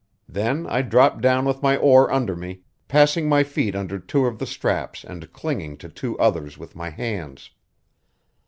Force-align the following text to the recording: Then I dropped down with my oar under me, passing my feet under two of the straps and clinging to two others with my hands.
Then 0.27 0.65
I 0.65 0.81
dropped 0.81 1.21
down 1.21 1.45
with 1.45 1.61
my 1.61 1.77
oar 1.77 2.11
under 2.11 2.35
me, 2.35 2.61
passing 2.87 3.29
my 3.29 3.43
feet 3.43 3.75
under 3.75 3.99
two 3.99 4.25
of 4.25 4.39
the 4.39 4.47
straps 4.47 5.03
and 5.03 5.31
clinging 5.31 5.77
to 5.77 5.89
two 5.89 6.17
others 6.17 6.57
with 6.57 6.75
my 6.75 6.89
hands. 6.89 7.51